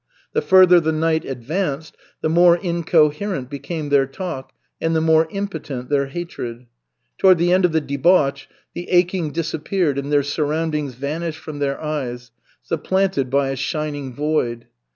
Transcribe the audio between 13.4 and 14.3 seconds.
a shining